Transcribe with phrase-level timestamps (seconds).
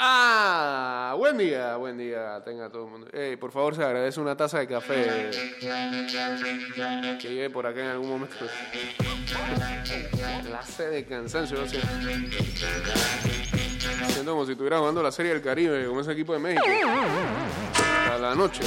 [0.00, 3.08] Ah, buen día, buen día, tenga todo el mundo.
[3.12, 5.28] Ey, por favor, se agradece una taza de café
[7.20, 8.36] que llegue por acá en algún momento.
[10.46, 11.80] Clase de cansancio, sé.
[14.06, 16.64] Siento como si estuviera jugando la Serie del Caribe con ese equipo de México.
[18.12, 18.62] A la noche,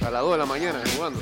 [0.00, 1.20] a las 2 de la mañana jugando.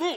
[0.00, 0.16] Uh.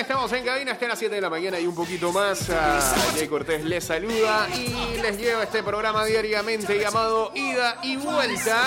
[0.00, 2.48] estamos en cabina hasta las 7 de la mañana y un poquito más.
[2.50, 2.80] Ah,
[3.16, 8.62] Jay Cortés les saluda y les lleva este programa diariamente llamado Ida y Vuelta.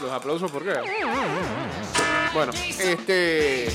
[0.00, 0.72] Los aplausos, ¿por qué?
[2.32, 3.68] Bueno, este.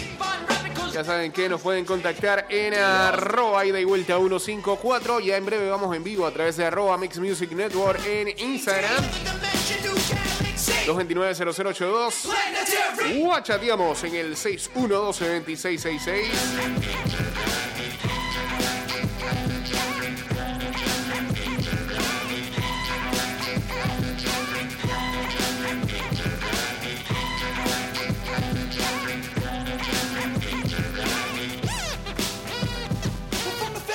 [0.92, 5.20] Ya saben que nos pueden contactar en arroba ida y vuelta 154.
[5.20, 9.04] Ya en breve vamos en vivo a través de arroba Mix Music Network en Instagram.
[10.88, 12.24] 229-0082.
[12.24, 13.24] Planetary.
[13.26, 16.28] O chateamos en el 6112-2666.
[33.59, 33.88] From the.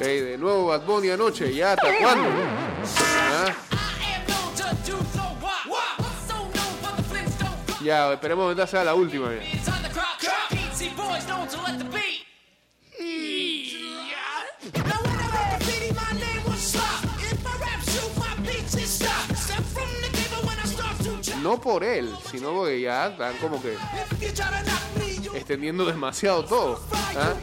[0.00, 1.54] Ey, de nuevo Bad Bunny anoche.
[1.54, 2.28] ¿Ya hasta cuándo?
[3.08, 3.54] Ah,
[7.82, 9.30] Ya, esperemos que esta sea la última.
[21.42, 23.76] No por él, sino porque ya están como que
[25.34, 26.80] extendiendo demasiado todo.
[27.16, 27.34] ¿ah?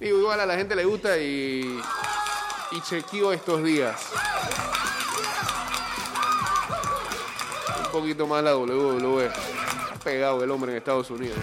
[0.00, 1.78] Digo, igual a la gente le gusta y,
[2.72, 3.96] y chequeo estos días.
[7.86, 9.28] Un poquito más la WWE.
[9.28, 11.38] Ha pegado el hombre en Estados Unidos.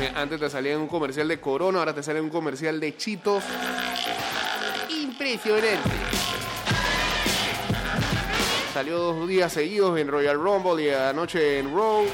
[0.00, 2.80] Eh, Antes te salía en un comercial de Corona, ahora te sale en un comercial
[2.80, 3.44] de Chitos.
[4.88, 5.78] Impresionante.
[8.72, 12.06] Salió dos días seguidos en Royal Rumble y anoche en Raw.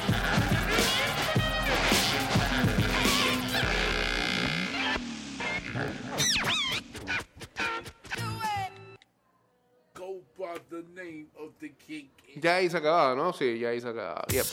[12.41, 13.33] Ya ahí se acababa, ¿no?
[13.33, 14.25] Sí, ya ahí se acababa.
[14.29, 14.47] Yep.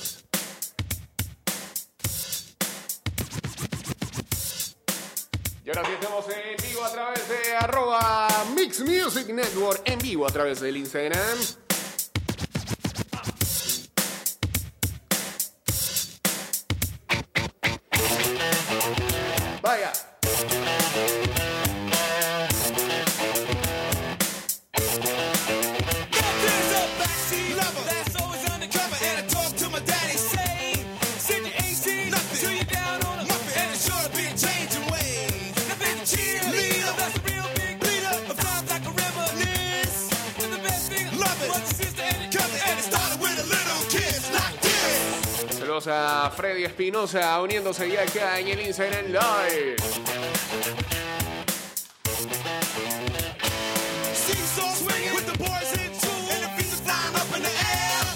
[5.65, 10.27] Y ahora sí estamos en vivo a través de arroba Mix Music Network, en vivo
[10.27, 11.64] a través del Instagram.
[46.85, 49.75] Espinosa uniéndose ya acá en el Instagram Live.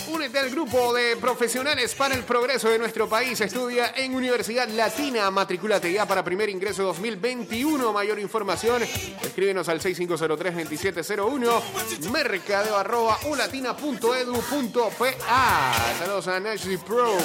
[0.07, 3.41] Únete al grupo de profesionales para el progreso de nuestro país.
[3.41, 5.31] Estudia en Universidad Latina.
[5.31, 7.91] Matricúlate ya para primer ingreso 2021.
[7.91, 12.11] Mayor información, escríbenos al 6503-2701.
[12.11, 15.73] Mercadeo arroba ulatina.edu.pa.
[15.97, 17.17] Saludos a Nashley Pro.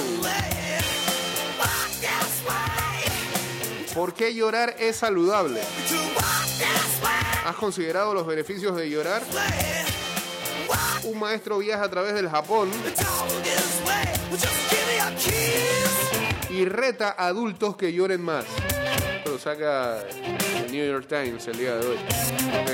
[3.95, 5.61] ¿Por qué llorar es saludable?
[7.45, 9.23] ¿Has considerado los beneficios de llorar?
[11.05, 12.71] Un maestro viaja a través del Japón
[16.51, 18.45] y reta a adultos que lloren más.
[19.27, 21.97] Lo saca el New York Times el día de hoy.
[22.63, 22.71] Ok.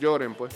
[0.00, 0.52] Lloren, pues.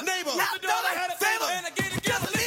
[0.00, 0.34] My next door.
[0.34, 2.37] Neighbor, the daughter had a favor, and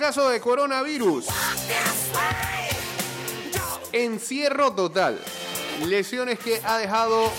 [0.00, 1.26] Caso de coronavirus.
[3.92, 5.20] Encierro total.
[5.86, 7.30] Lesiones que ha dejado.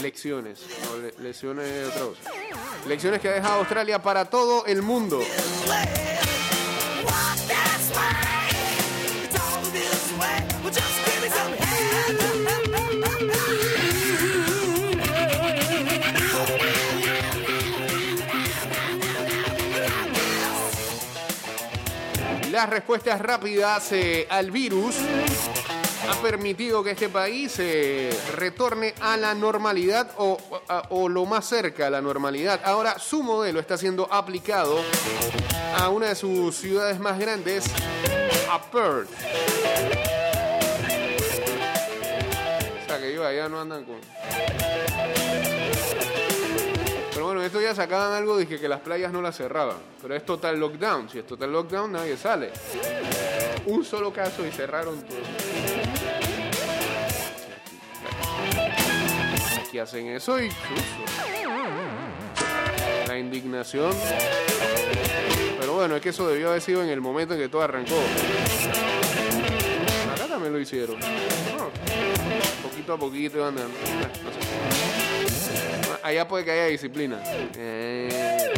[0.00, 0.60] Lecciones.
[0.90, 2.20] No, le- lesiones de otra cosa.
[2.88, 5.20] Lecciones que ha dejado Australia para todo el mundo.
[22.56, 24.94] Las respuestas rápidas eh, al virus
[26.08, 30.38] ha permitido que este país eh, retorne a la normalidad o,
[30.88, 32.62] o lo más cerca a la normalidad.
[32.64, 34.80] Ahora su modelo está siendo aplicado
[35.76, 37.66] a una de sus ciudades más grandes,
[38.50, 39.10] a Perth.
[42.82, 44.00] O sea que ellos allá no andan con...
[47.26, 49.78] Bueno, estos ya sacaban algo de que, las playas no las cerraban.
[50.00, 51.08] Pero es total lockdown.
[51.10, 52.52] Si es total lockdown, nadie sale.
[53.66, 55.18] Un solo caso y cerraron todo.
[59.58, 60.50] Aquí hacen eso y.
[63.08, 63.92] La indignación.
[65.58, 68.00] Pero bueno, es que eso debió haber sido en el momento en que todo arrancó.
[70.14, 70.96] Acá también lo hicieron.
[71.00, 71.70] No,
[72.62, 73.74] poquito a poquito iban dando.
[74.22, 74.85] No sé.
[76.06, 77.20] Allá puede que haya disciplina.
[77.56, 78.54] Eh.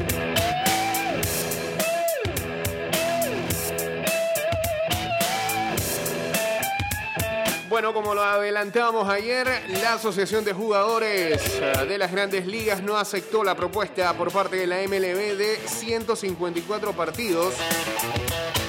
[7.70, 9.48] Bueno, como lo adelantamos ayer,
[9.80, 14.56] la Asociación de Jugadores eh, de las Grandes Ligas no aceptó la propuesta por parte
[14.56, 17.54] de la MLB de 154 partidos,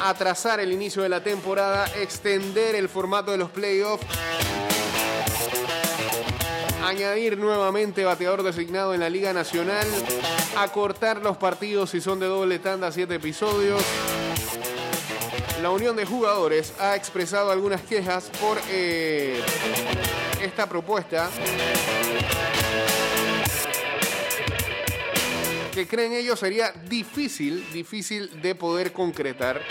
[0.01, 4.05] atrasar el inicio de la temporada, extender el formato de los playoffs
[6.89, 9.87] añadir nuevamente bateador designado en la Liga Nacional,
[10.57, 13.83] acortar los partidos si son de doble tanda a siete episodios.
[15.61, 19.39] La Unión de Jugadores ha expresado algunas quejas por eh,
[20.41, 21.29] esta propuesta
[25.71, 29.61] que creen ellos sería difícil, difícil de poder concretar.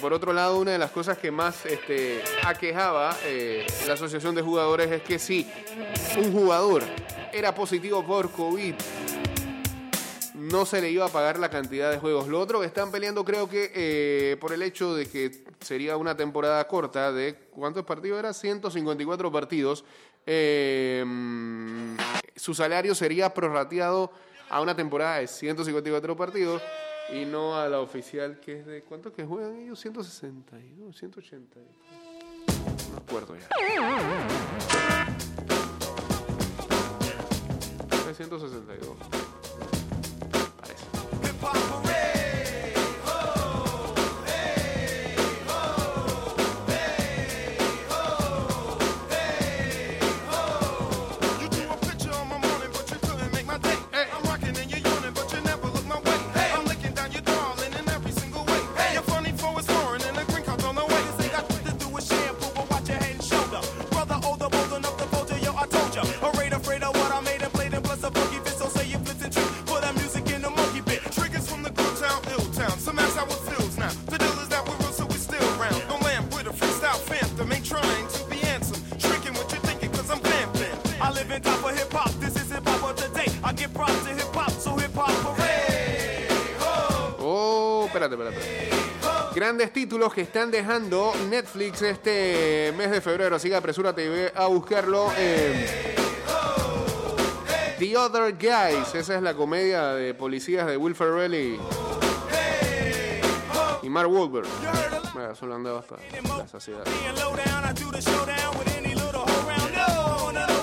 [0.00, 4.42] Por otro lado, una de las cosas que más este, aquejaba eh, la Asociación de
[4.42, 5.50] Jugadores es que si
[6.16, 6.82] un jugador
[7.32, 8.74] era positivo por COVID,
[10.34, 12.28] no se le iba a pagar la cantidad de juegos.
[12.28, 16.16] Lo otro que están peleando creo que eh, por el hecho de que sería una
[16.16, 18.32] temporada corta de ¿cuántos partidos era?
[18.32, 19.84] 154 partidos.
[20.26, 21.96] mm,
[22.36, 24.12] su salario sería prorrateado
[24.48, 26.62] a una temporada de 154 partidos
[27.10, 29.80] y no a la oficial que es de ¿cuántos que juegan ellos?
[29.80, 31.60] 162, 180.
[32.90, 33.48] No acuerdo ya.
[38.10, 38.96] Es 162.
[89.58, 95.10] Grandes títulos que están dejando Netflix este mes de febrero, así que apresúrate a buscarlo.
[95.16, 95.96] eh,
[97.76, 101.58] The Other Guys, esa es la comedia de policías de Will Ferrell y,
[103.88, 104.46] Mark Wahlberg.
[105.12, 105.96] Bueno, eso lo han dado hasta
[106.36, 106.84] la saciedad.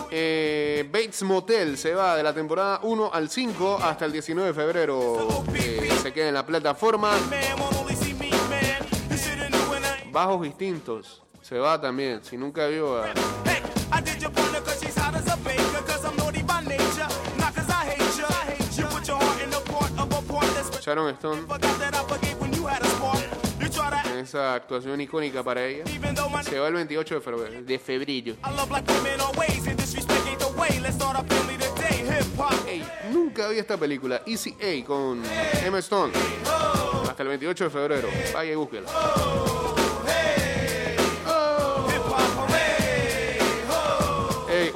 [0.10, 4.54] Eh, Bates Motel se va de la temporada 1 al 5 hasta el 19 de
[4.54, 5.44] febrero.
[5.54, 7.12] eh, se queda en la plataforma.
[10.16, 12.24] Bajos Instintos se va también.
[12.24, 13.08] Si nunca vio a
[13.44, 13.62] Hey,
[20.82, 21.42] Sharon Stone
[24.14, 25.84] en esa actuación icónica para ella.
[26.44, 27.62] Se va el 28 de febrero.
[27.64, 28.38] De febrero.
[28.42, 30.80] I love like women always and disrespect ain't the way.
[30.80, 32.06] Let's start our family today.
[32.08, 32.54] Hip hop.
[32.70, 34.22] Ey, nunca vi esta película.
[34.26, 35.22] Easy A con
[35.62, 36.14] Emma Stone.
[37.06, 38.08] Hasta el 28 de febrero.
[38.34, 38.90] Vaya y búsquela.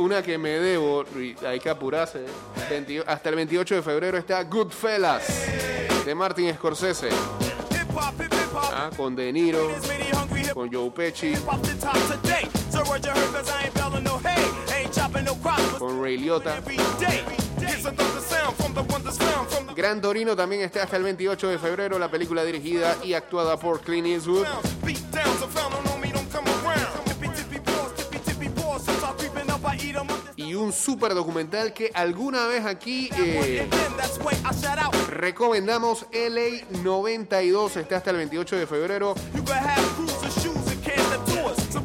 [0.10, 1.06] Una que me debo,
[1.46, 2.25] hay que apurarse.
[2.68, 5.24] 20 hasta el 28 de febrero está Goodfellas
[6.04, 7.10] de Martin Scorsese.
[8.74, 9.70] Ah, con De Niro,
[10.56, 11.36] con Joe Pesci,
[15.78, 16.60] con Ray Liotta.
[19.75, 23.82] Gran Torino también está hasta el 28 de febrero, la película dirigida y actuada por
[23.82, 24.48] Clint Eastwood.
[30.70, 33.68] Un super documental que alguna vez aquí eh,
[35.10, 39.16] recomendamos, LA 92, está hasta el 28 de febrero,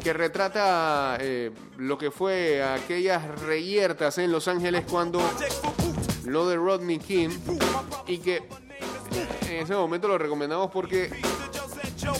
[0.03, 5.19] que retrata eh, lo que fue aquellas reyertas en Los Ángeles cuando
[6.25, 7.29] lo de Rodney King
[8.05, 8.43] y que
[9.49, 11.09] en ese momento lo recomendamos porque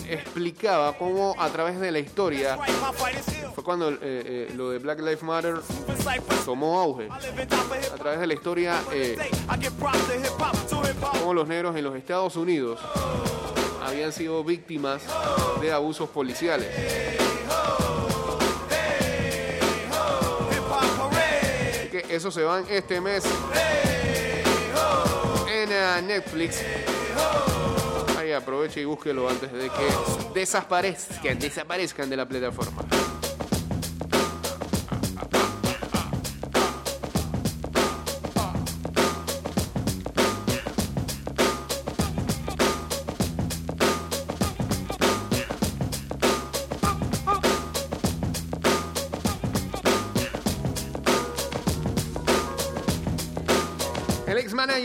[0.08, 2.58] explicaba cómo a través de la historia
[3.54, 5.56] fue cuando eh, eh, lo de Black Lives Matter
[6.44, 7.08] tomó auge.
[7.10, 9.16] A través de la historia, eh,
[11.20, 12.80] cómo los negros en los Estados Unidos
[13.82, 15.02] habían sido víctimas
[15.60, 16.68] de abusos policiales.
[21.70, 23.24] Así que eso se van este mes
[25.48, 26.62] en eh, Netflix.
[28.36, 32.82] Aproveche y búsquelo antes de que desaparezcan, desaparezcan de la plataforma.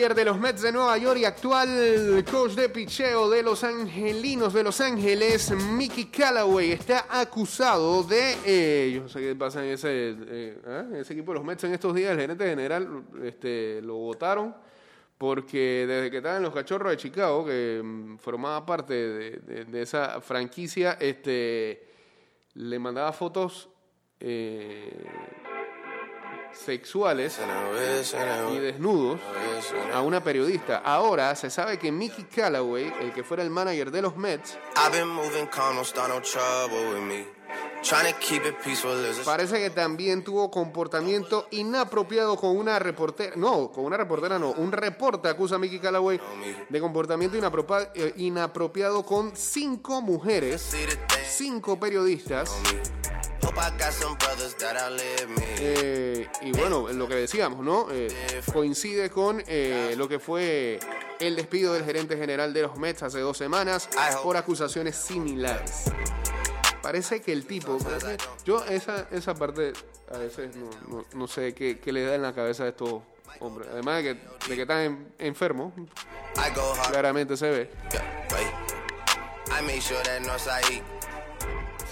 [0.02, 4.64] De los Mets de Nueva York y actual coach de picheo de los Angelinos de
[4.64, 8.36] Los Ángeles, Mickey Callaway, está acusado de.
[8.44, 11.66] eh, yo no sé qué pasa en ese, eh, en ese equipo de los Mets
[11.66, 12.14] en estos días.
[12.14, 14.56] El gerente general este, lo votaron
[15.20, 20.20] porque desde que estaba en los Cachorros de Chicago, que mm, formaba parte de, esa
[20.20, 21.88] franquicia, este,
[22.56, 23.70] le mandaba fotos.
[24.20, 25.06] eh,
[26.54, 27.40] sexuales
[28.52, 29.20] y desnudos
[29.94, 30.78] a una periodista.
[30.78, 34.58] Ahora se sabe que Mickey Callaway, el que fuera el manager de los Mets,
[39.26, 43.36] parece que también tuvo comportamiento inapropiado con una reportera.
[43.36, 44.52] No, con una reportera no.
[44.52, 46.20] Un reporte acusa a Mickey Callaway
[46.70, 47.38] de comportamiento
[47.96, 50.76] eh, inapropiado con cinco mujeres,
[51.28, 52.56] cinco periodistas.
[55.60, 57.88] Eh, y bueno, lo que decíamos, ¿no?
[57.92, 58.08] Eh,
[58.52, 60.80] coincide con eh, lo que fue
[61.20, 63.90] el despido del gerente general de los Mets hace dos semanas
[64.24, 65.84] por acusaciones similares.
[66.82, 67.78] Parece que el tipo,
[68.46, 69.74] yo esa, esa parte
[70.14, 73.02] a veces no, no- no sé qué, qué le da en la cabeza a estos
[73.40, 73.68] hombres.
[73.72, 75.74] Además de que, de que están en- enfermos,
[76.90, 77.70] claramente se ve.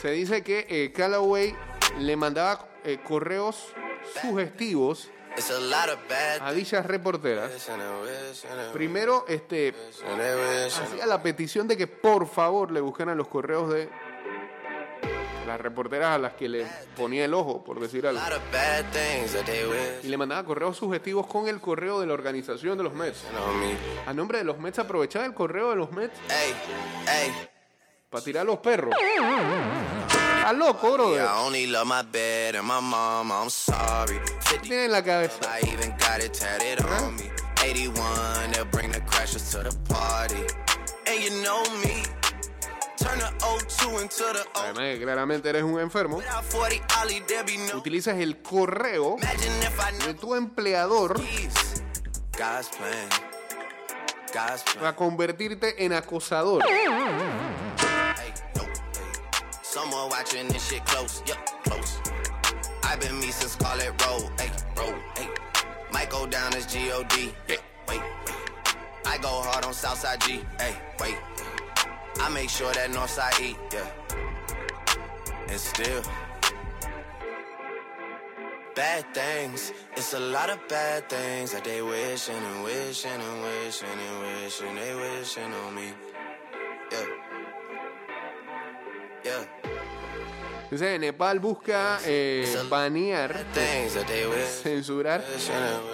[0.01, 1.55] Se dice que eh, Callaway
[1.99, 3.73] le mandaba eh, correos
[4.21, 5.09] sugestivos
[6.41, 7.51] a dichas reporteras.
[8.73, 9.73] Primero, este,
[10.81, 13.89] hacía la petición de que por favor le buscaran los correos de
[15.45, 16.65] las reporteras a las que le
[16.95, 18.21] ponía el ojo, por decir algo.
[20.03, 23.23] Y le mandaba correos sugestivos con el correo de la organización de los Mets.
[24.05, 26.53] A nombre de los Mets aprovechaba el correo de los Mets Hey,
[27.07, 27.49] hey,
[28.09, 28.93] para tirar a los perros.
[30.37, 31.09] Está loco, bro.
[31.13, 31.33] 50
[34.61, 35.59] Tiene en la cabeza.
[35.59, 37.29] I even got it tatted on me.
[37.63, 40.41] 81, they'll bring the crashers to the party.
[41.07, 42.03] And you know me,
[42.97, 44.59] Turn the O2 into the O.
[44.61, 47.77] además de que claramente eres un enfermo, Without 40 Ollie, there be no.
[47.77, 49.15] utilizas el correo
[50.05, 51.19] de tu empleador
[54.79, 56.63] para convertirte en acosador.
[59.79, 62.01] Someone watching this shit close, yup, close.
[62.83, 65.29] I've been me since Scarlet Road, hey, road, hey.
[65.93, 67.55] Might go down as G-O-D, yeah,
[67.87, 68.35] wait, wait.
[69.05, 71.15] I go hard on Southside G, hey, wait.
[72.19, 73.87] I make sure that Northside E, yeah.
[75.47, 76.03] And still,
[78.75, 79.71] bad things.
[79.95, 84.75] It's a lot of bad things that they wishing and wishing and wishing and wishing
[84.75, 85.93] they wishing on me.
[86.91, 87.05] Yeah.
[89.23, 89.68] Yeah.
[90.71, 93.43] Nepal busca eh, banear,
[94.61, 95.25] censurar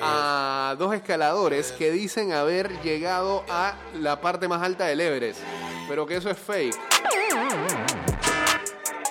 [0.01, 5.39] a dos escaladores que dicen haber llegado a la parte más alta del Everest,
[5.88, 6.75] pero que eso es fake.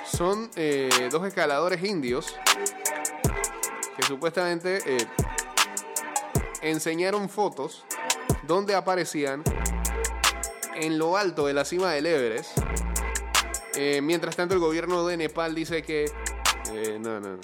[0.04, 2.36] Son eh, dos escaladores indios
[3.96, 5.06] que supuestamente eh,
[6.60, 7.84] enseñaron fotos
[8.42, 9.42] donde aparecían
[10.74, 12.58] en lo alto de la cima del Everest.
[13.76, 16.04] Eh, mientras tanto, el gobierno de Nepal dice que
[16.72, 17.40] eh, no, no, no.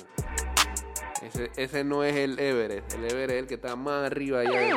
[1.56, 2.94] Ese, no es el Everest.
[2.94, 4.60] El Everest es el que está más arriba allá.
[4.60, 4.70] de.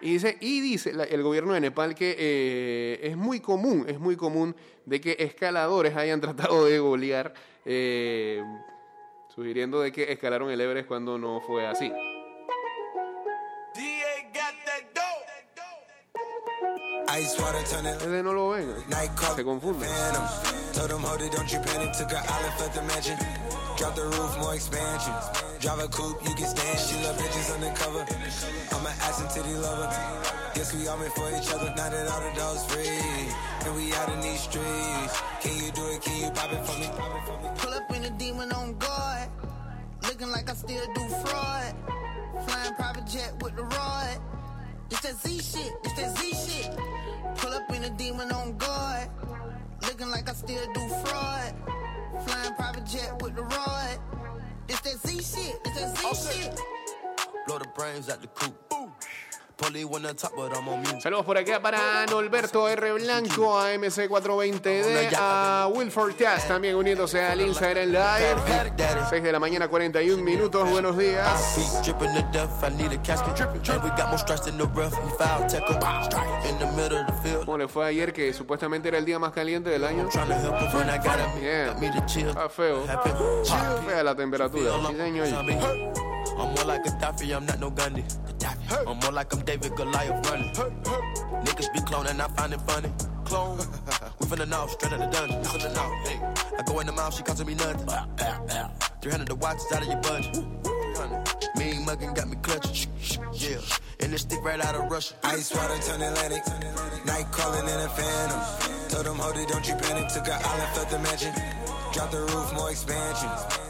[0.00, 4.16] Y dice, y dice el gobierno de Nepal que eh, es muy común, es muy
[4.16, 4.54] común
[4.86, 7.34] de que escaladores hayan tratado de golear,
[9.34, 11.92] sugiriendo de que escalaron el Everest cuando no fue así.
[17.16, 19.08] Ese no lo ven, eh.
[19.34, 19.88] se confunden.
[19.88, 20.24] Phantom.
[20.74, 21.92] Told them, hold it, don't you panic.
[21.96, 23.18] Took her island, left the mansion.
[23.78, 25.14] Drop the roof, more expansion.
[25.58, 26.78] Drive a coupe, you can stand.
[26.78, 28.04] She love bitches undercover.
[28.72, 29.88] I'm an ass and titty lover.
[30.54, 31.72] Guess we all meant for each other.
[31.76, 35.14] Now that all the dogs free, and we out in these streets.
[35.40, 36.02] Can you do it?
[36.02, 36.86] Can you pop it for me?
[36.92, 37.48] Pop it for me.
[37.56, 39.28] Pull up in a demon on guard.
[40.02, 41.74] Looking like I still do fraud.
[42.46, 44.20] Flying private jet with the rod.
[44.90, 46.76] It's that Z shit, it's that Z shit.
[47.36, 49.08] Pull up in a demon on guard.
[49.82, 51.54] Looking like I still do fraud.
[52.26, 53.98] Flying private jet with the rod.
[54.68, 56.60] It's that Z shit, it's that Z shit.
[57.46, 58.67] Blow the brains out the coop.
[61.02, 62.92] Saludos por acá para Norberto R.
[62.92, 68.36] Blanco, a MC420D, a Wilford Cass también uniéndose al Instagram Live.
[69.10, 70.68] 6 de la mañana, 41 minutos.
[70.70, 71.58] Buenos días.
[77.24, 77.44] 'em.
[77.44, 80.08] ¿Cómo le fue ayer que supuestamente era el día más caliente del año?
[80.98, 81.40] got him.
[81.42, 81.74] Yeah.
[82.28, 82.84] Está feo.
[83.86, 84.70] Fea la temperatura.
[84.88, 85.26] Sí, señor.
[86.36, 88.04] I'm more like a Gaddafi, I'm not no Gundy.
[88.86, 90.50] I'm more like I'm David Goliath running.
[91.44, 92.92] Niggas be cloning, I find it funny.
[93.24, 93.58] Clone.
[94.20, 95.42] we finna know, straight out the dungeon.
[95.42, 95.88] Finna know.
[96.04, 96.20] Hey.
[96.58, 97.86] I go in the mouth, she costing me nothing.
[99.00, 100.36] 300 the watch is out of your budget.
[101.56, 102.90] Mean muggin' got me clutching.
[103.32, 103.58] Yeah.
[104.00, 105.14] And this stick right out of Russia.
[105.24, 106.46] Ice water turn Atlantic.
[107.04, 108.88] Night calling in a phantom.
[108.88, 110.08] Told them, hold it, don't you panic.
[110.08, 111.32] Took her island, left the mansion.
[111.92, 113.67] Drop the roof, more expansion.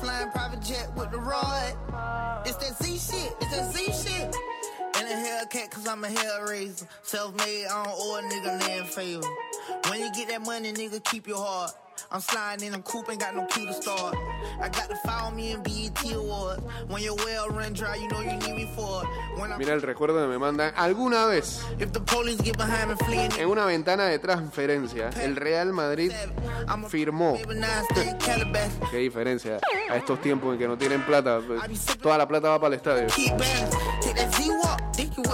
[0.00, 1.74] Flying private jet with the rod.
[2.46, 4.36] It's that Z shit, it's that Z shit.
[4.96, 6.86] And a Hellcat, cause I'm a hellraiser.
[7.02, 9.26] Self made, I don't owe a nigga land favor.
[9.88, 11.72] When you get that money, nigga, keep your heart.
[12.10, 14.16] I'm sliding in a coupe, ain't got no key to start.
[14.60, 16.62] I got to follow me in BET Awards.
[16.88, 19.08] When your well run dry, you know you need me for it.
[19.38, 20.72] When I'm Mira el recuerdo que me mandan.
[20.76, 26.12] Alguna vez, en una ventana de transferencia, el Real Madrid
[26.88, 27.36] firmó.
[28.90, 29.58] Qué diferencia
[29.90, 31.40] a estos tiempos en que no tienen plata.
[32.00, 33.06] Toda la plata va para el estadio.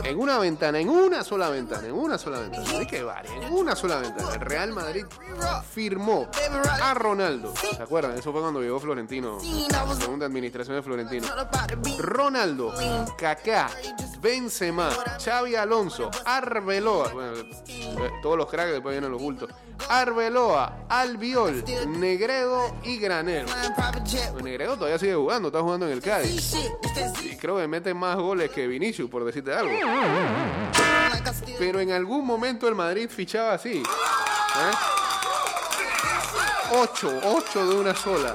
[0.05, 2.79] En una ventana, en una sola ventana, en una sola ventana.
[2.79, 4.35] Hay que en una sola ventana.
[4.35, 5.05] El Real Madrid
[5.71, 6.29] firmó
[6.63, 7.53] a Ronaldo.
[7.77, 8.19] ¿Se acuerdan?
[8.19, 9.39] Eso fue cuando llegó Florentino.
[9.71, 11.27] La segunda administración de Florentino.
[11.99, 12.73] Ronaldo,
[13.17, 13.71] Kaká,
[14.21, 14.91] Benzema,
[15.23, 19.51] Xavi Alonso, Arbeloa, bueno, eh, todos los cracks después vienen los bultos.
[19.89, 23.47] Arbeloa, Albiol, Negredo y Granero.
[24.33, 26.55] Pues Negredo todavía sigue jugando, está jugando en el Cádiz.
[27.23, 29.73] Y creo que mete más goles que Vinicius, por decirte algo.
[31.59, 33.79] Pero en algún momento el Madrid fichaba así.
[33.79, 35.04] ¿eh?
[36.77, 38.35] Ocho, ocho de una sola.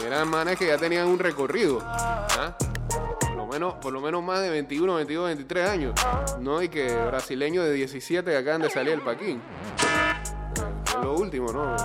[0.00, 1.80] Y eran manes que ya tenían un recorrido.
[1.82, 2.56] ¿ah?
[3.20, 5.94] Por lo menos, por lo menos más de 21, 22, 23 años.
[6.40, 9.42] No hay que brasileños de 17 que acaban de salir del Paquín.
[10.86, 11.76] Es lo último, ¿no?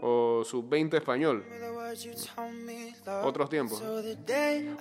[0.00, 1.44] O sub-20 español.
[3.22, 3.80] Otros tiempos.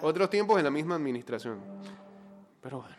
[0.02, 1.60] Otros tiempos en la misma administración.
[2.62, 2.99] Pero bueno,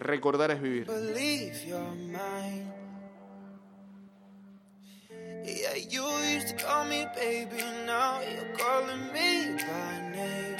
[0.00, 0.86] recordar es vivir.
[0.86, 2.72] believe you're mine.
[5.44, 10.56] Yeah, you used to call me baby, now you're calling me by name.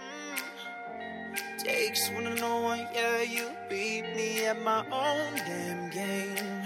[0.00, 1.62] Mm.
[1.62, 6.62] Takes one to know one, yeah, you beat me at my own damn game.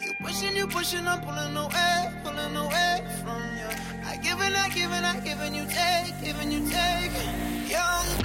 [0.00, 3.93] You pushing, you pushing, I'm pulling away, pulling away from you.
[4.24, 7.70] I give and I give and I give and you take, give and you take.
[7.70, 8.23] Young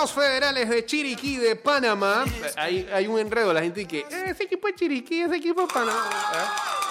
[0.00, 2.24] los federales de Chiriquí de Panamá.
[2.56, 3.98] Hay, hay un enredo, la gente que.
[4.00, 6.08] "Eh, ese equipo es Chiriquí, ese equipo es Panamá.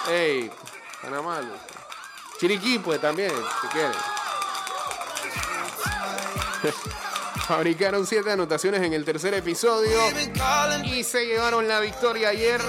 [0.08, 0.42] ¿eh?
[0.42, 0.50] Ey,
[1.02, 1.40] Panamá.
[2.38, 3.96] Chiriquí, pues también, si quieres.
[7.48, 9.98] Fabricaron siete anotaciones en el tercer episodio
[10.84, 12.60] y se llevaron la victoria ayer.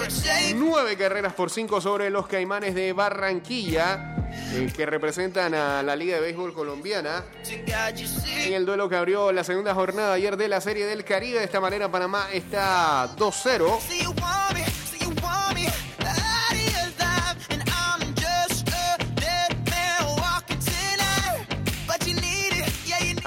[0.56, 4.11] Nueve carreras por cinco sobre los Caimanes de Barranquilla,
[4.74, 7.24] que representan a la Liga de Béisbol Colombiana.
[8.46, 11.44] En el duelo que abrió la segunda jornada ayer de la Serie del Caribe, de
[11.44, 14.21] esta manera Panamá está 2-0.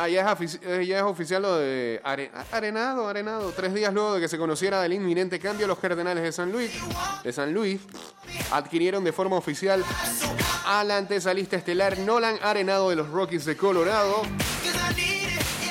[0.07, 3.51] Need Ah, eh, es oficial lo de Are- Arenado, Arenado.
[3.51, 6.71] Tres días luego de que se conociera del inminente cambio, los Cardenales de San Luis,
[7.23, 7.81] de San Luis
[8.51, 9.83] adquirieron de forma oficial
[10.65, 14.21] a la antesalista estelar Nolan Arenado de los Rockies de Colorado.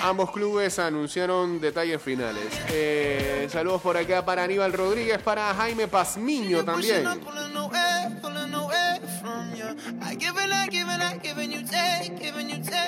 [0.02, 2.44] Ambos clubes anunciaron detalles finales.
[2.68, 7.04] Eh, saludos por acá para Aníbal Rodríguez, para Jaime Pazmiño también.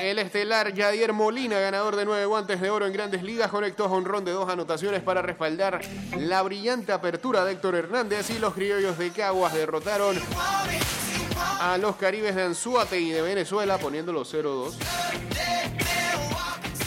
[0.00, 4.24] El estelar Yadier Molina, ganador de nueve guantes de oro en grandes ligas, conectó honrón
[4.24, 5.80] de dos anotaciones para respaldar
[6.16, 10.16] la brillante apertura de Héctor Hernández y los criollos de Caguas derrotaron
[11.60, 14.74] a los caribes de Anzuate y de Venezuela poniéndolo 0-2.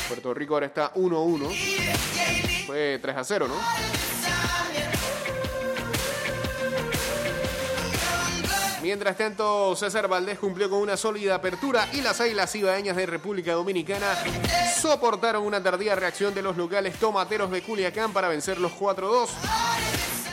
[0.07, 2.65] Puerto Rico ahora está 1-1.
[2.65, 3.98] Fue 3-0, ¿no?
[8.89, 13.53] Mientras tanto, César Valdés cumplió con una sólida apertura y las águilas ibaeñas de República
[13.53, 14.17] Dominicana
[14.81, 19.27] soportaron una tardía reacción de los locales tomateros de Culiacán para vencer los 4-2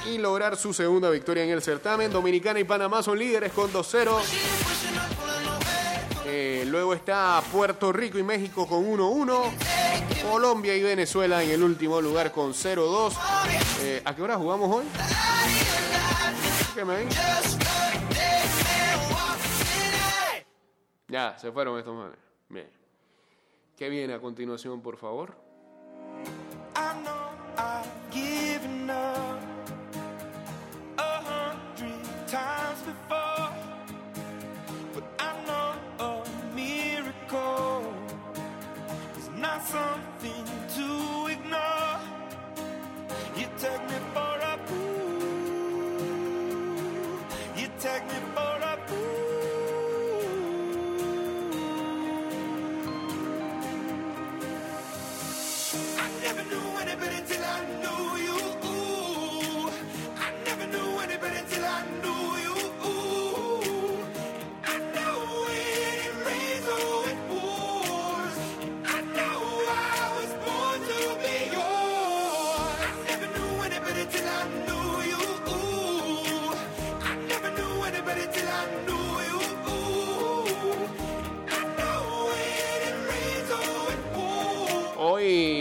[0.07, 2.11] y lograr su segunda victoria en el certamen.
[2.11, 4.23] Dominicana y Panamá son líderes con 2-0.
[6.25, 9.53] Eh, luego está Puerto Rico y México con 1-1.
[10.31, 13.13] Colombia y Venezuela en el último lugar con 0-2.
[13.83, 14.85] Eh, ¿A qué hora jugamos hoy?
[16.75, 17.09] ¿Qué me ven?
[21.09, 22.19] Ya, se fueron estos manes.
[22.49, 22.69] Bien.
[23.77, 25.35] ¿Qué viene a continuación, por favor?
[26.75, 29.41] I know I've given up
[30.99, 33.53] a hundred times before,
[34.95, 37.93] but I know a miracle
[39.17, 40.36] is not something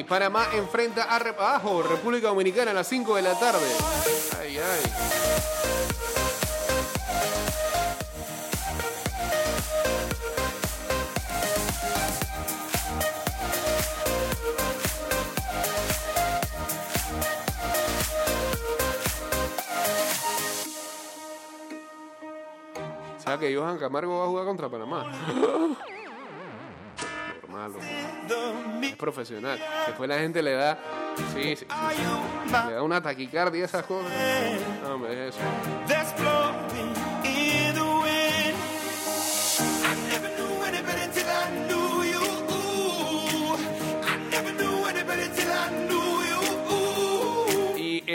[0.07, 3.67] Panamá enfrenta a Repajo, República Dominicana a las 5 de la tarde.
[4.39, 5.35] Ay, ay.
[23.39, 25.11] Que Johan Camargo va a jugar contra Panamá.
[27.55, 27.79] Loco.
[28.81, 29.59] es profesional.
[29.87, 30.77] Después la gente le da,
[31.33, 31.65] sí, sí,
[32.67, 34.11] le da una taquicardia a esas cosas.
[34.83, 35.43] No, hombre, es eso.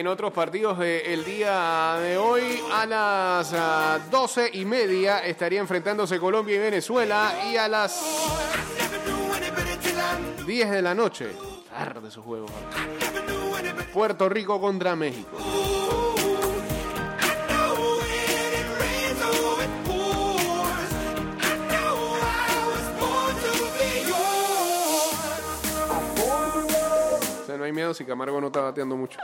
[0.01, 6.19] En otros partidos del día de hoy, a las ah, 12 y media estaría enfrentándose
[6.19, 7.35] Colombia y Venezuela.
[7.53, 8.01] Y a las
[10.51, 11.31] 10 de la noche,
[11.71, 12.47] tarde su juego,
[13.95, 15.37] Puerto Rico contra México.
[27.41, 29.21] O sea, no hay miedo si Camargo no está bateando mucho.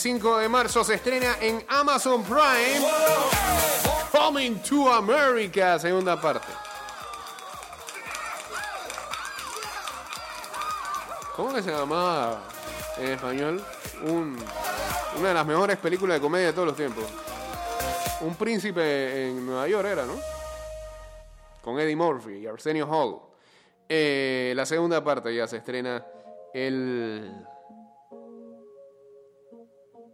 [0.00, 2.80] El 5 de marzo se estrena en Amazon Prime.
[4.10, 6.46] Coming to America, segunda parte.
[11.36, 12.40] ¿Cómo que se llamaba
[12.96, 13.62] en español?
[14.04, 14.42] Un-
[15.18, 17.04] una de las mejores películas de comedia de todos los tiempos.
[18.22, 20.14] Un príncipe en Nueva York era, ¿no?
[21.60, 23.20] Con Eddie Murphy y Arsenio Hall.
[23.86, 26.02] Eh, la segunda parte ya se estrena
[26.54, 27.34] el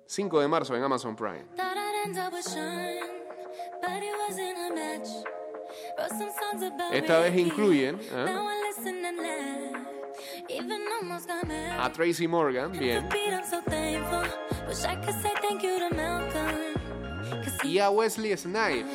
[0.07, 1.45] 5 de marzo en Amazon Prime.
[6.93, 8.27] Esta vez incluyen ¿eh?
[11.79, 13.09] A Tracy Morgan, bien,
[17.65, 18.87] y a Wesley Snipes.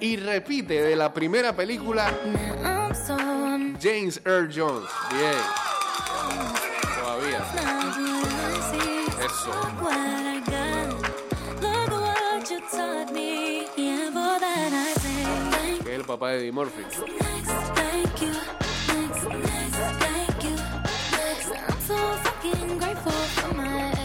[0.00, 2.12] Y repite de la primera película
[3.80, 4.88] James Earl Jones.
[5.10, 6.57] Bien.
[7.28, 7.44] Todavía.
[9.26, 9.52] Eso.
[15.84, 16.82] Que es el papá de Eddie Murphy.
[23.48, 23.97] Thank you.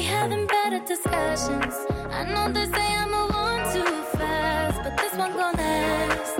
[0.00, 1.74] We having better discussions.
[2.10, 6.36] I know they say I move on too fast, but this one gon' last.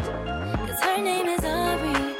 [0.66, 2.16] Cause her name is Aubrey,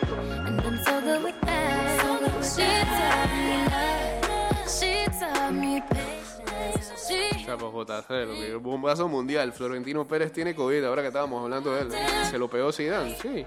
[0.47, 2.45] and I'm so good with that.
[2.45, 6.00] She taught me love, she taught me patience.
[7.51, 9.53] Chapo JC, lo que el bombazo mundial.
[9.53, 11.89] Florentino Pérez tiene COVID, ahora que estábamos hablando de él.
[12.31, 13.45] Se lo pegó Zidane, sí.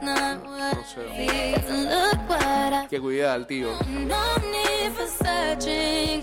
[0.00, 1.02] No sé.
[2.88, 3.70] Que cuidado al tío.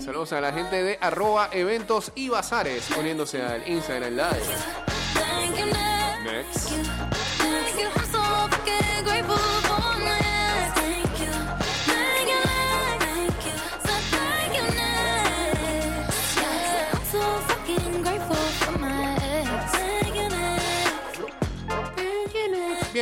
[0.00, 4.46] Saludos a la gente de arroba eventos y bazares poniéndose al Instagram Live.
[6.24, 6.72] Next.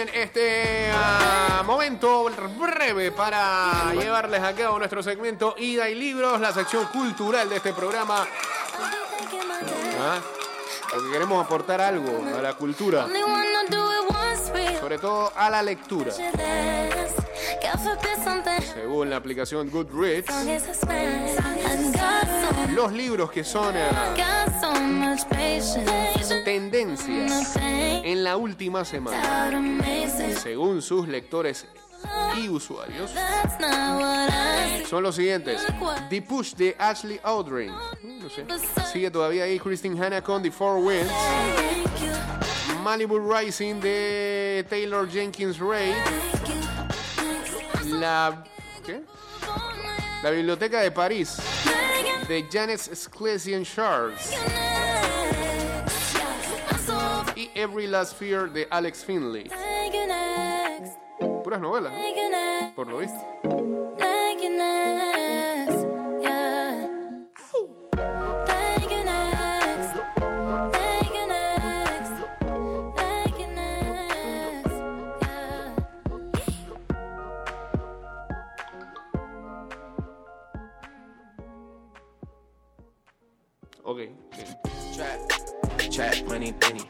[0.08, 2.24] Este ah, momento
[2.58, 7.72] breve para llevarles a cabo nuestro segmento Ida y Libros, la sección cultural de este
[7.72, 8.26] programa.
[10.00, 10.18] ¿ah?
[10.90, 13.06] Porque queremos aportar algo a la cultura,
[14.80, 16.12] sobre todo a la lectura.
[18.74, 20.32] Según la aplicación Goodreads,
[22.74, 23.74] los libros que son
[25.28, 26.42] patience.
[26.44, 29.50] tendencias en la última semana,
[30.40, 31.66] según sus lectores
[32.36, 33.12] y usuarios,
[34.88, 35.60] son los siguientes.
[36.08, 37.20] The Push de Ashley.
[37.22, 38.44] No sé.
[38.92, 41.12] Sigue todavía ahí Christine Hanna con The Four Winds.
[42.80, 45.60] Malibu Rising de Taylor Jenkins.
[45.60, 46.00] Next,
[47.92, 48.42] La,
[48.84, 49.02] ¿qué?
[50.22, 51.38] La Biblioteca de París
[52.28, 54.12] de Janet Sclesian so
[57.34, 59.50] Y Every Last Fear de Alex Finley.
[61.42, 61.92] Puras novelas,
[62.76, 63.16] por lo visto.
[86.40, 86.80] Money, penny.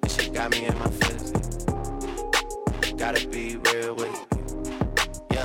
[0.00, 1.32] This shit got me in my feelings.
[2.96, 4.26] Gotta be real with it.
[5.32, 5.44] Yeah.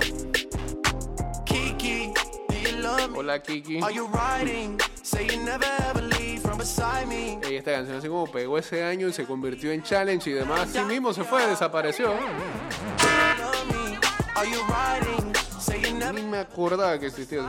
[1.46, 2.14] Kiki,
[2.48, 3.16] do you love me?
[3.18, 3.82] Hola, Kiki.
[3.82, 4.80] Are you riding?
[5.04, 7.40] Say you never ever leave from beside me.
[7.44, 10.70] Ey, esta canción así como pegó ese año y se convirtió en challenge y demás.
[10.72, 12.14] Sí mismo se fue, desapareció.
[12.14, 13.98] Love me.
[14.38, 15.36] Are you riding?
[15.60, 17.48] Say you never Ni me acordaba que existía eso.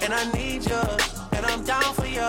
[0.00, 0.80] and I need you,
[1.32, 2.28] and I'm down for you.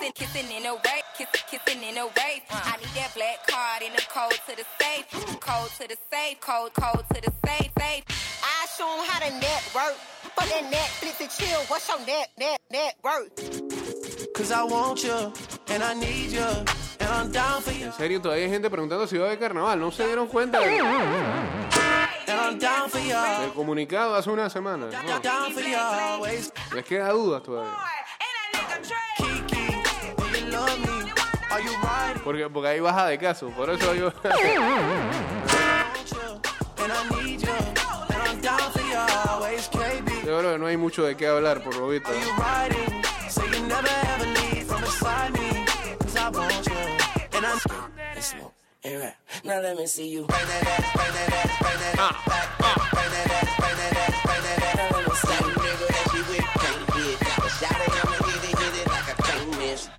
[0.31, 2.41] kissing in a wave, kissing, kissing in a wave.
[2.51, 5.05] I need that black card in the code to the safe,
[5.39, 8.03] code to the safe, code, code to the safe, safe.
[8.43, 9.95] I show 'em how to network.
[10.35, 14.33] For that Netflix and chill, what's your net, net, net worth?
[14.33, 15.33] Cause I want you,
[15.67, 16.47] and I need you,
[16.99, 19.39] and I'm down for you, En serio, todavía hay gente preguntando si va a haber
[19.39, 19.79] carnaval.
[19.79, 24.87] ¿No se dieron cuenta del, and I'm down for you, del comunicado hace una semana?
[24.87, 26.25] No.
[26.73, 27.77] Les queda dudas todavía.
[32.23, 33.49] Porque, porque hay baja de caso.
[33.49, 34.11] Por eso yo.
[36.01, 38.97] want you, and I need you, and I'm down for you
[39.27, 40.25] always, KB.
[40.25, 42.09] Yo creo que no hay mucho de qué hablar, por lo visto.
[42.09, 42.31] Are you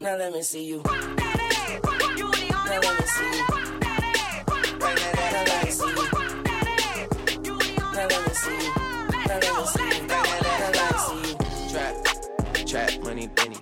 [0.02, 0.82] Now let me see you.
[0.82, 3.46] Now let me see you.
[4.80, 6.06] Bring that ass, now let me see you.
[7.92, 8.72] Now let me see you.
[9.28, 10.02] Now let me see you.
[10.02, 11.36] Bring that ass, now let me see you.
[11.70, 11.94] Trap,
[12.66, 13.58] trap, money, penny.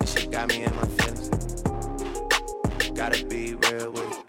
[0.00, 1.28] This shit got me in my feelings.
[2.92, 4.24] Gotta be real with it.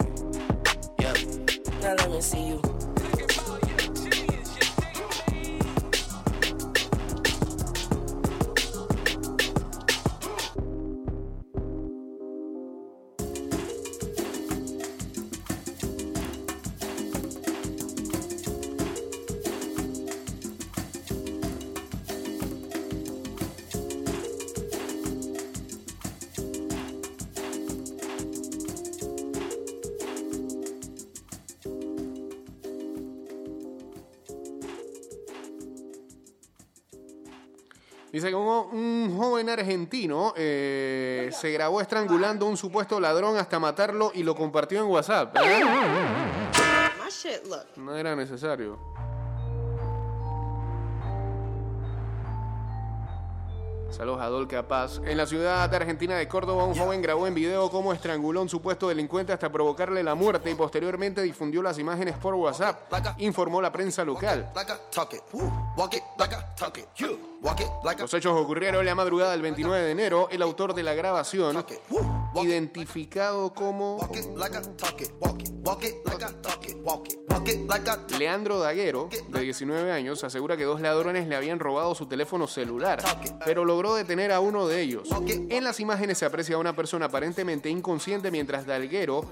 [1.01, 1.13] Yeah.
[1.81, 2.62] Now let me see you.
[38.32, 44.12] Que un, un joven argentino eh, se grabó estrangulando a un supuesto ladrón hasta matarlo
[44.15, 45.36] y lo compartió en WhatsApp.
[45.36, 45.62] ¿eh?
[47.76, 48.80] No era necesario.
[54.01, 54.99] Saludos a Dolca Paz.
[55.05, 58.49] En la ciudad argentina de Córdoba, un joven grabó en video cómo estranguló a un
[58.49, 63.71] supuesto delincuente hasta provocarle la muerte y posteriormente difundió las imágenes por WhatsApp, informó la
[63.71, 64.52] prensa local.
[67.99, 70.29] Los hechos ocurrieron la madrugada del 29 de enero.
[70.31, 71.63] El autor de la grabación,
[72.44, 74.00] identificado como
[78.17, 83.02] Leandro Daguero, de 19 años, asegura que dos ladrones le habían robado su teléfono celular,
[83.46, 85.10] pero logró detener a uno de ellos.
[85.27, 89.25] En las imágenes se aprecia a una persona aparentemente inconsciente mientras Daguero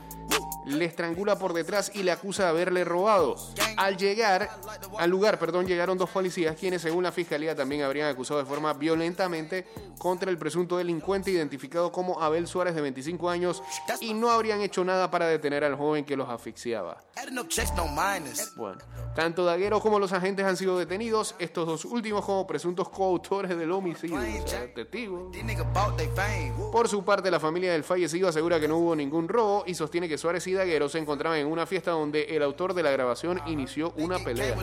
[0.65, 3.35] le estrangula por detrás y le acusa de haberle robado.
[3.77, 4.49] Al llegar
[4.97, 8.73] al lugar, perdón, llegaron dos policías quienes, según la fiscalía, también habrían acusado de forma
[8.73, 9.65] violentamente
[9.97, 13.63] contra el presunto delincuente identificado como Abel Suárez de 25 años
[14.01, 16.97] y no habrían hecho nada para detener al joven que los asfixiaba.
[18.55, 18.79] Bueno,
[19.15, 23.71] tanto Daguero como los agentes han sido detenidos, estos dos últimos como presuntos coautores del
[23.71, 24.59] homicidio, o sea.
[26.71, 30.07] Por su parte, la familia del fallecido asegura que no hubo ningún robo y sostiene
[30.07, 30.47] que Suárez
[30.89, 34.55] se encontraban en una fiesta donde el autor de la grabación inició una pelea.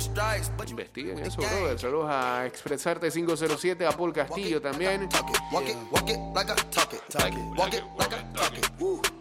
[0.66, 1.78] Investiguen eso, brother.
[1.78, 5.09] Saludos a Expresarte 507, a Paul Castillo también.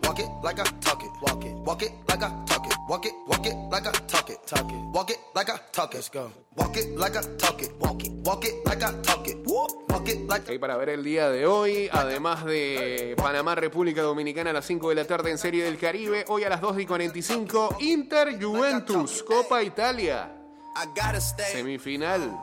[0.05, 0.29] Walk it.
[0.43, 1.11] Like I talk it.
[1.21, 1.53] Walk it.
[1.65, 2.73] Walk it like I talk it.
[2.87, 3.13] Walk it.
[3.27, 4.37] Walk it like I talk it.
[4.45, 4.75] Talk it.
[4.93, 5.97] Walk it like I talk it.
[5.97, 6.31] Let's go.
[6.55, 7.71] Walk it like I talk it.
[7.79, 8.11] Walk it.
[8.23, 9.37] Walk it like I talk it.
[9.45, 14.51] Walk it like Ok, para ver el día de hoy, además de Panamá, República Dominicana
[14.51, 16.85] a las 5 de la tarde en Serie del Caribe, hoy a las 2 y
[16.85, 20.31] 45, Inter Juventus, Copa Italia,
[20.75, 21.51] I gotta stay.
[21.51, 22.39] semifinal.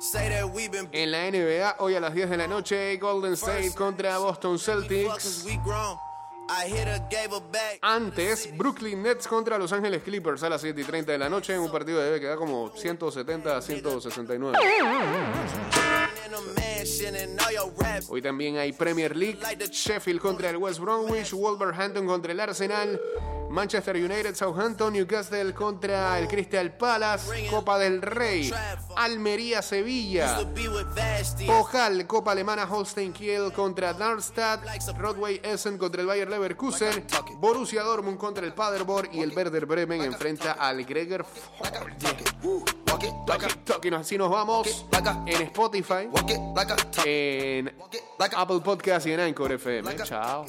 [0.00, 3.34] Say that we've been En la NBA, hoy a las 10 de la noche, Golden
[3.34, 5.44] State contra Boston Celtics.
[7.80, 11.54] Antes, Brooklyn Nets contra Los Ángeles Clippers a las 7 y 30 de la noche,
[11.54, 14.58] en un partido que debe quedar como 170 a 169.
[16.26, 18.08] In a mansion and all your raps.
[18.08, 19.38] Hoy también hay Premier League,
[19.70, 23.00] Sheffield contra el West Bromwich, Wolverhampton contra el Arsenal,
[23.50, 28.52] Manchester United, Southampton, Newcastle contra el Crystal Palace, Copa del Rey,
[28.96, 30.38] Almería, Sevilla.
[31.48, 34.64] Ojal, Copa Alemana, Holstein Kiel contra Darmstadt,
[34.98, 37.06] Rodway Essen contra el Bayer Leverkusen,
[37.38, 41.24] Borussia Dortmund contra el Paderborn y el Werder Bremen enfrenta al Greger
[43.64, 43.88] Toki.
[43.94, 44.86] Así nos vamos
[45.26, 46.08] en Spotify,
[47.04, 47.72] en
[48.36, 49.96] Apple Podcast y en Anchor FM.
[50.04, 50.44] Chao.